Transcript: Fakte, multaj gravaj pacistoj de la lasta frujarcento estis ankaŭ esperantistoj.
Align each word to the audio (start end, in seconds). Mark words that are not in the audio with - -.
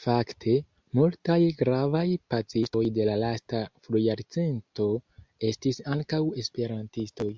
Fakte, 0.00 0.52
multaj 0.98 1.38
gravaj 1.62 2.04
pacistoj 2.34 2.84
de 3.00 3.08
la 3.10 3.18
lasta 3.24 3.64
frujarcento 3.88 4.88
estis 5.52 5.84
ankaŭ 5.98 6.24
esperantistoj. 6.46 7.30